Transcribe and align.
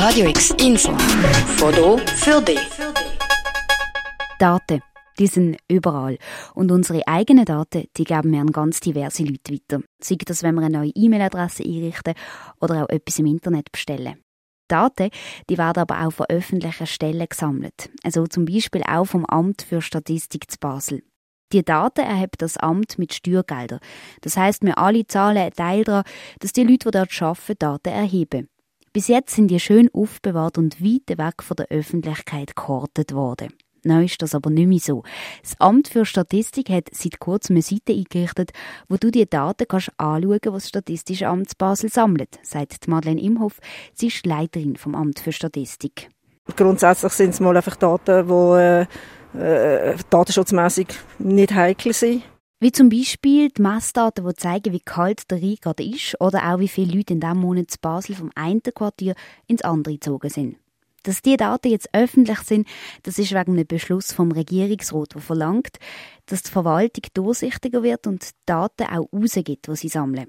Radio 0.00 0.28
X 0.28 0.54
Info. 0.60 0.92
Foto 1.56 1.98
für 1.98 2.40
dich. 2.40 2.60
Daten, 4.38 4.80
die 5.18 5.26
sind 5.26 5.56
überall. 5.66 6.18
Und 6.54 6.70
unsere 6.70 7.04
eigenen 7.08 7.44
Daten, 7.44 7.88
die 7.96 8.04
geben 8.04 8.30
wir 8.30 8.40
an 8.40 8.52
ganz 8.52 8.78
diverse 8.78 9.24
Leute 9.24 9.52
weiter. 9.52 9.82
Sei 10.00 10.14
das, 10.24 10.44
wenn 10.44 10.54
wir 10.54 10.62
eine 10.62 10.78
neue 10.78 10.92
E-Mail-Adresse 10.94 11.64
einrichten 11.64 12.14
oder 12.60 12.84
auch 12.84 12.88
etwas 12.90 13.18
im 13.18 13.26
Internet 13.26 13.72
bestellen. 13.72 14.22
Daten, 14.68 15.10
die 15.50 15.58
werden 15.58 15.80
aber 15.80 16.06
auch 16.06 16.12
von 16.12 16.26
öffentlichen 16.28 16.86
Stellen 16.86 17.26
gesammelt. 17.28 17.90
Also 18.04 18.28
zum 18.28 18.44
Beispiel 18.44 18.84
auch 18.88 19.06
vom 19.06 19.24
Amt 19.26 19.62
für 19.62 19.82
Statistik 19.82 20.48
zu 20.48 20.58
Basel. 20.60 21.02
Die 21.52 21.64
Daten 21.64 22.04
erhebt 22.04 22.40
das 22.40 22.56
Amt 22.56 23.00
mit 23.00 23.14
Steuergeldern. 23.14 23.80
Das 24.20 24.36
heißt, 24.36 24.62
wir 24.62 24.78
alle 24.78 25.08
zahlen 25.08 25.38
einen 25.38 25.52
Teil 25.54 25.82
daran, 25.82 26.04
dass 26.38 26.52
die 26.52 26.62
Leute, 26.62 26.88
die 26.88 26.98
dort 26.98 27.20
arbeiten, 27.20 27.56
Daten 27.58 27.88
erheben. 27.88 28.48
Bis 28.92 29.08
jetzt 29.08 29.34
sind 29.34 29.48
die 29.48 29.60
schön 29.60 29.90
aufbewahrt 29.92 30.58
und 30.58 30.82
weit 30.82 31.18
weg 31.18 31.42
von 31.42 31.56
der 31.56 31.68
Öffentlichkeit 31.68 32.56
gehortet 32.56 33.12
worden. 33.12 33.52
Neu 33.84 34.04
ist 34.04 34.20
das 34.22 34.34
aber 34.34 34.50
nicht 34.50 34.66
mehr 34.66 34.78
so. 34.80 35.02
Das 35.42 35.54
Amt 35.60 35.88
für 35.88 36.04
Statistik 36.04 36.68
hat 36.68 36.88
seit 36.92 37.20
kurzem 37.20 37.56
eine 37.56 37.62
Seite 37.62 37.92
eingerichtet, 37.92 38.50
wo 38.88 38.96
du 38.96 39.10
die 39.10 39.28
Daten 39.28 39.66
kannst 39.68 39.92
anschauen 39.98 40.38
kannst, 40.40 40.46
was 40.46 40.62
das 40.62 40.68
Statistische 40.68 41.28
Amt 41.28 41.56
Basel 41.58 41.90
sammelt, 41.90 42.38
sagt 42.42 42.88
Madeleine 42.88 43.20
Imhoff. 43.20 43.60
Sie 43.94 44.08
ist 44.08 44.26
Leiterin 44.26 44.76
vom 44.76 44.94
Amt 44.94 45.20
für 45.20 45.32
Statistik. 45.32 46.08
Grundsätzlich 46.56 47.12
sind 47.12 47.30
es 47.30 47.40
mal 47.40 47.56
einfach 47.56 47.76
Daten, 47.76 48.26
die 48.26 49.38
äh, 49.38 49.90
äh, 49.92 49.96
datenschutzmäßig 50.10 50.88
nicht 51.18 51.54
heikel 51.54 51.92
sind. 51.92 52.22
Wie 52.60 52.72
zum 52.72 52.88
Beispiel 52.88 53.50
die 53.50 53.62
Messdaten, 53.62 54.26
die 54.26 54.34
zeigen, 54.34 54.72
wie 54.72 54.80
kalt 54.80 55.30
der 55.30 55.40
Rhein 55.40 55.58
gerade 55.60 55.84
ist 55.84 56.20
oder 56.20 56.52
auch 56.52 56.58
wie 56.58 56.66
viele 56.66 56.92
Leute 56.92 57.12
in 57.12 57.20
diesem 57.20 57.38
Monat 57.38 57.70
zu 57.70 57.78
Basel 57.80 58.16
vom 58.16 58.32
einen 58.34 58.62
Quartier 58.62 59.14
ins 59.46 59.62
andere 59.62 59.94
gezogen 59.94 60.28
sind. 60.28 60.56
Dass 61.04 61.22
diese 61.22 61.36
Daten 61.36 61.70
jetzt 61.70 61.88
öffentlich 61.92 62.40
sind, 62.40 62.66
das 63.04 63.20
ist 63.20 63.30
wegen 63.30 63.52
einem 63.52 63.64
Beschluss 63.64 64.12
vom 64.12 64.32
Regierungsrat, 64.32 65.14
der 65.14 65.20
verlangt, 65.20 65.78
dass 66.26 66.42
die 66.42 66.50
Verwaltung 66.50 67.04
durchsichtiger 67.14 67.84
wird 67.84 68.08
und 68.08 68.30
Daten 68.44 68.88
auch 68.88 69.08
rausgibt, 69.12 69.68
die 69.68 69.76
sie 69.76 69.88
sammeln. 69.88 70.26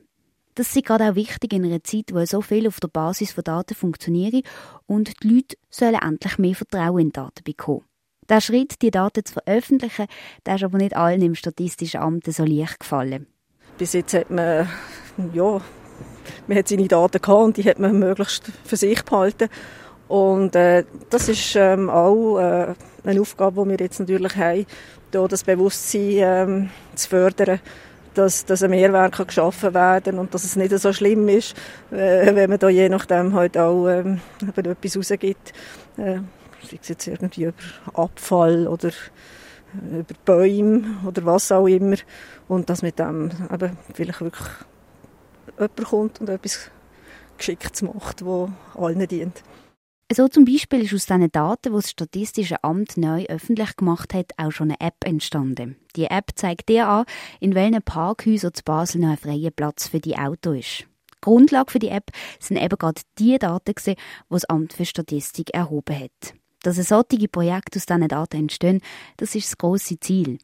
Das 0.53 0.75
ist 0.75 0.86
gerade 0.86 1.09
auch 1.09 1.16
wichtig 1.16 1.52
in 1.53 1.66
einer 1.66 1.84
Zeit, 1.84 2.14
wo 2.14 2.23
so 2.25 2.42
viel 2.42 2.68
auf 2.68 2.80
der 2.80 2.90
Basis 2.90 3.31
von 3.31 3.44
Daten 3.44 3.73
funktioniert 3.73 4.46
und 4.86 5.23
die 5.23 5.30
Leute 5.30 5.58
sollen 5.72 5.96
endlich 5.96 6.38
mehr 6.38 6.53
Vertrauen 6.53 7.00
in 7.00 7.12
Daten 7.12 7.44
bekommen. 7.44 7.86
Der 8.30 8.41
Schritt, 8.41 8.83
die 8.83 8.91
Daten 8.91 9.25
zu 9.25 9.33
veröffentlichen, 9.33 10.05
der 10.45 10.55
ist 10.55 10.63
aber 10.63 10.77
nicht 10.77 10.95
allen 10.95 11.22
im 11.23 11.33
Statistischen 11.33 11.99
Amt 11.99 12.25
so 12.31 12.45
leicht 12.45 12.80
gefallen. 12.80 13.25
Bis 13.80 13.94
jetzt 13.94 14.13
hat 14.13 14.30
man, 14.30 14.69
ja, 15.33 15.59
man 16.47 16.57
hat 16.57 16.67
seine 16.67 16.88
Daten 16.88 17.19
gehabt 17.19 17.44
und 17.44 17.57
die 17.57 17.63
hat 17.63 17.80
man 17.80 17.97
möglichst 17.97 18.52
für 18.66 18.75
sich 18.75 19.03
behalten. 19.03 19.50
Und 20.07 20.55
äh, 20.55 20.85
das 21.09 21.27
ist 21.27 21.55
ähm, 21.55 21.89
auch 21.89 22.38
äh, 22.38 22.73
eine 23.03 23.22
Aufgabe, 23.22 23.63
die 23.63 23.69
wir 23.69 23.77
jetzt 23.77 24.00
natürlich 24.00 24.35
haben, 24.35 24.66
da 25.09 25.27
das 25.27 25.44
Bewusstsein 25.44 26.11
ähm, 26.17 26.69
zu 26.94 27.09
fördern, 27.09 27.59
dass, 28.13 28.45
dass 28.45 28.61
ein 28.61 28.72
Mehrwert 28.72 29.16
kann 29.16 29.27
geschaffen 29.27 29.73
werden 29.73 30.19
und 30.19 30.33
dass 30.35 30.44
es 30.44 30.55
nicht 30.55 30.77
so 30.77 30.94
schlimm 30.94 31.27
ist, 31.30 31.55
äh, 31.91 32.35
wenn 32.35 32.50
man 32.50 32.59
da 32.59 32.69
je 32.69 32.89
nachdem 32.89 33.33
halt 33.33 33.57
auch 33.57 33.88
ähm, 33.88 34.22
etwas 34.55 34.97
rausgibt. 34.97 35.53
Äh, 35.97 36.19
sei 36.64 36.80
es 36.82 36.90
jetzt 36.90 37.08
irgendwie 37.08 37.46
über 37.46 37.54
Abfall 37.94 38.68
oder 38.68 38.90
äh, 38.90 40.00
über 40.00 40.16
Bäume 40.26 40.98
oder 41.06 41.26
was 41.26 41.52
auch 41.52 41.68
immer. 41.68 41.98
Und 42.48 42.70
dass 42.70 42.82
mit 42.82 43.00
dem 43.00 43.32
eben 43.52 43.78
vielleicht 43.94 44.22
wirklich 44.22 44.50
jemand 45.58 45.84
kommt 45.84 46.22
und 46.22 46.30
etwas 46.30 46.72
Geschicktes 47.38 47.82
macht, 47.82 48.22
das 48.22 48.50
allen 48.76 49.08
dient. 49.08 49.44
So 50.12 50.28
zum 50.28 50.44
Beispiel 50.44 50.82
ist 50.82 50.94
aus 50.96 51.06
diesen 51.06 51.32
Daten, 51.32 51.72
die 51.72 51.76
das 51.76 51.92
Statistische 51.92 52.64
Amt 52.64 52.98
neu 52.98 53.26
öffentlich 53.26 53.76
gemacht 53.76 54.16
hat, 54.16 54.32
auch 54.38 54.52
schon 54.52 54.72
eine 54.72 54.82
App 54.82 55.06
entstanden. 55.06 55.76
Die 55.96 56.06
App 56.06 56.32
zeigt 56.34 56.70
dir 56.70 56.88
an, 56.88 57.06
in 57.40 57.53
welchen 57.53 57.84
Parkhäusern 57.84 58.56
zu 58.56 58.64
Basel 58.64 59.02
noch 59.02 59.09
ein 59.09 59.18
freier 59.18 59.52
Platz 59.52 59.88
für 59.88 60.00
die 60.00 60.18
Auto 60.18 60.53
ist. 60.53 60.88
Grundlage 61.22 61.72
für 61.72 61.80
die 61.80 61.90
App 61.90 62.09
sind 62.40 62.58
eben 62.58 62.78
gerade 62.78 63.02
die 63.19 63.38
Daten, 63.38 63.75
die 63.86 63.96
das 64.30 64.46
Amt 64.46 64.74
für 64.74 64.86
Statistik 64.86 65.53
erhoben 65.53 66.00
hat. 66.00 66.34
Dass 66.64 66.78
ein 66.78 66.84
solche 66.84 67.28
Projekte 67.28 67.78
aus 67.78 67.86
diesen 67.86 68.08
Daten 68.08 68.38
entstehen, 68.38 68.81
das 69.18 69.36
ist 69.36 69.47
das 69.47 69.58
grosse 69.58 70.00
Ziel. 70.00 70.40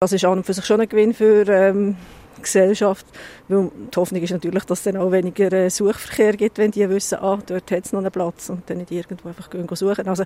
Das 0.00 0.12
ist 0.12 0.24
an 0.24 0.38
und 0.38 0.46
für 0.46 0.52
sich 0.52 0.64
schon 0.64 0.80
ein 0.80 0.88
Gewinn 0.88 1.14
für 1.14 1.48
ähm, 1.48 1.96
die 2.36 2.42
Gesellschaft. 2.42 3.06
Weil 3.48 3.70
die 3.92 3.96
Hoffnung 3.96 4.22
ist 4.22 4.30
natürlich, 4.30 4.64
dass 4.64 4.80
es 4.80 4.84
dann 4.84 4.98
auch 4.98 5.10
weniger 5.10 5.52
äh, 5.52 5.70
Suchverkehr 5.70 6.36
gibt, 6.36 6.58
wenn 6.58 6.70
die 6.70 6.88
wissen, 6.88 7.18
ah, 7.18 7.38
dort 7.46 7.70
hat 7.70 7.84
es 7.86 7.92
noch 7.92 8.00
einen 8.00 8.12
Platz 8.12 8.50
und 8.50 8.68
dann 8.68 8.78
nicht 8.78 8.90
irgendwo 8.90 9.28
einfach 9.28 9.48
gehen 9.48 9.66
suchen. 9.70 10.06
Also 10.06 10.24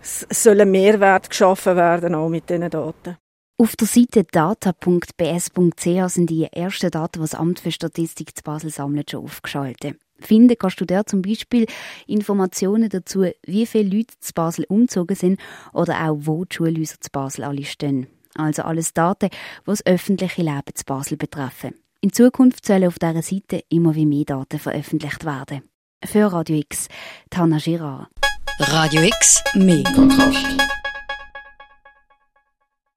es 0.00 0.26
soll 0.30 0.60
ein 0.60 0.70
Mehrwert 0.70 1.28
geschaffen 1.28 1.76
werden, 1.76 2.14
auch 2.14 2.28
mit 2.28 2.48
diesen 2.48 2.70
Daten. 2.70 3.16
Auf 3.58 3.76
der 3.76 3.86
Seite 3.86 4.24
data.bs.ch 4.24 6.12
sind 6.14 6.30
die 6.30 6.44
ersten 6.50 6.90
Daten, 6.90 7.18
die 7.18 7.20
das 7.20 7.34
Amt 7.34 7.60
für 7.60 7.70
Statistik 7.70 8.34
zu 8.34 8.42
Basel 8.42 8.70
sammelt, 8.70 9.10
schon 9.10 9.24
aufgeschaltet. 9.24 9.98
Finden 10.20 10.56
kannst 10.58 10.80
du 10.80 10.84
da 10.84 11.04
zum 11.04 11.22
Beispiel 11.22 11.66
Informationen 12.06 12.88
dazu, 12.88 13.26
wie 13.46 13.66
viele 13.66 13.96
Leute 13.96 14.14
zu 14.20 14.32
Basel 14.34 14.64
umgezogen 14.68 15.16
sind 15.16 15.40
oder 15.72 16.08
auch 16.08 16.18
wo 16.20 16.44
die 16.44 16.54
Schulhäuser 16.54 17.00
zu 17.00 17.10
Basel 17.10 17.44
alle 17.44 17.64
stehen. 17.64 18.06
Also 18.34 18.62
alles 18.62 18.94
Daten, 18.94 19.28
die 19.30 19.66
das 19.66 19.84
öffentliche 19.84 20.42
Leben 20.42 20.74
zu 20.74 20.84
Basel 20.84 21.16
betreffen. 21.16 21.74
In 22.00 22.12
Zukunft 22.12 22.64
sollen 22.64 22.86
auf 22.86 22.98
dieser 22.98 23.22
Seite 23.22 23.62
immer 23.68 23.94
wie 23.94 24.06
mehr 24.06 24.24
Daten 24.24 24.58
veröffentlicht 24.58 25.24
werden. 25.24 25.62
Für 26.04 26.32
Radio 26.32 26.56
X, 26.56 26.88
Tana 27.28 27.58
Girard. 27.58 28.08
Radio 28.58 29.02
X, 29.02 29.42
mehr 29.54 29.84
Kontrast. 29.94 30.89